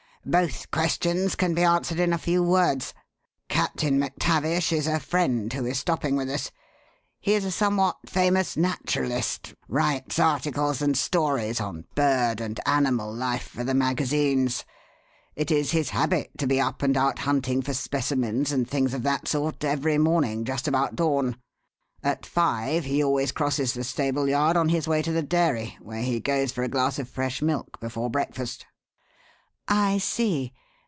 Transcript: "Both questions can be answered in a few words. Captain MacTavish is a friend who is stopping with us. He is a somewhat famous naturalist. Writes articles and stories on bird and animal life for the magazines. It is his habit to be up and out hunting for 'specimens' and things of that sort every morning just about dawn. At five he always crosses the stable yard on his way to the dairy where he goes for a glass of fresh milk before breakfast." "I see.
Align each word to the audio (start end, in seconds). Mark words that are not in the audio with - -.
"Both 0.23 0.69
questions 0.69 1.33
can 1.33 1.55
be 1.55 1.63
answered 1.63 1.99
in 1.99 2.13
a 2.13 2.17
few 2.19 2.43
words. 2.43 2.93
Captain 3.49 3.99
MacTavish 3.99 4.71
is 4.71 4.85
a 4.85 4.99
friend 4.99 5.51
who 5.51 5.65
is 5.65 5.79
stopping 5.79 6.15
with 6.15 6.29
us. 6.29 6.51
He 7.19 7.33
is 7.33 7.43
a 7.43 7.49
somewhat 7.49 7.97
famous 8.05 8.55
naturalist. 8.55 9.55
Writes 9.67 10.19
articles 10.19 10.79
and 10.79 10.95
stories 10.95 11.59
on 11.59 11.85
bird 11.95 12.39
and 12.39 12.59
animal 12.67 13.11
life 13.11 13.47
for 13.47 13.63
the 13.63 13.73
magazines. 13.73 14.63
It 15.35 15.49
is 15.49 15.71
his 15.71 15.89
habit 15.89 16.29
to 16.37 16.45
be 16.45 16.61
up 16.61 16.83
and 16.83 16.95
out 16.95 17.17
hunting 17.17 17.63
for 17.63 17.73
'specimens' 17.73 18.51
and 18.51 18.69
things 18.69 18.93
of 18.93 19.01
that 19.01 19.27
sort 19.27 19.63
every 19.63 19.97
morning 19.97 20.45
just 20.45 20.67
about 20.67 20.95
dawn. 20.95 21.35
At 22.03 22.27
five 22.27 22.85
he 22.85 23.03
always 23.03 23.31
crosses 23.31 23.73
the 23.73 23.83
stable 23.83 24.29
yard 24.29 24.55
on 24.55 24.69
his 24.69 24.87
way 24.87 25.01
to 25.01 25.11
the 25.11 25.23
dairy 25.23 25.79
where 25.81 26.03
he 26.03 26.19
goes 26.19 26.51
for 26.51 26.61
a 26.63 26.69
glass 26.69 26.99
of 26.99 27.09
fresh 27.09 27.41
milk 27.41 27.79
before 27.79 28.07
breakfast." 28.11 28.67
"I 29.67 29.99
see. 29.99 30.53